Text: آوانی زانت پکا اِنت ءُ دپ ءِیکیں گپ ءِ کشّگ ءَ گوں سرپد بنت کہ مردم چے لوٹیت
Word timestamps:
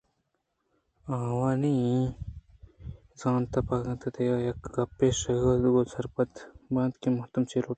آوانی 1.17 1.75
زانت 3.19 3.53
پکا 3.65 3.75
اِنت 3.89 4.03
ءُ 4.05 4.09
دپ 4.13 4.17
ءِیکیں 4.21 4.71
گپ 4.75 4.99
ءِ 5.05 5.09
کشّگ 5.17 5.43
ءَ 5.49 5.61
گوں 5.73 5.87
سرپد 5.93 6.31
بنت 6.73 6.93
کہ 7.01 7.07
مردم 7.15 7.41
چے 7.49 7.57
لوٹیت 7.59 7.69